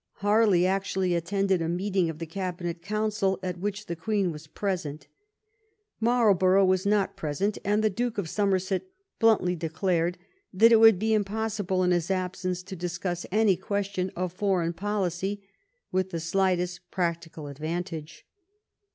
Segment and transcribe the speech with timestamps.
[0.13, 5.05] Harley actually attended a meeting of the cabinet council at which the Queen was present
[5.99, 8.81] Marlborough was not present, and the Duke of Somerset
[9.19, 10.17] bluntly declared
[10.51, 13.45] that it would be impossible in his absence to 313 THE REIGN OF QUEEN ANNE
[13.45, 15.43] discuss any question of foreign policy
[15.91, 18.25] with the slightest practical advantage.